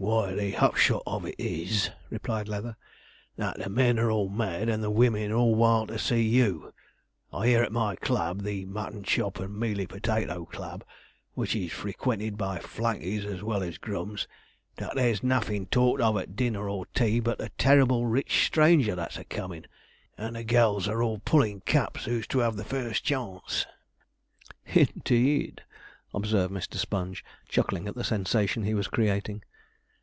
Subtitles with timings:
[0.00, 2.76] 'Why, the hupshot of it is,' replied Leather,
[3.36, 6.72] 'that the men are all mad, and the women all wild to see you.
[7.32, 10.84] I hear at my club, the Mutton Chop and Mealy Potato Club,
[11.34, 14.28] which is frequented by flunkies as well as grums,
[14.76, 19.18] that there's nothin' talked of at dinner or tea, but the terrible rich stranger that's
[19.18, 19.66] a comin',
[20.16, 23.66] and the gals are all pulling caps, who's to have the first chance.'
[24.64, 25.64] 'Indeed,'
[26.14, 26.76] observed Mr.
[26.76, 29.42] Sponge, chuckling at the sensation he was creating.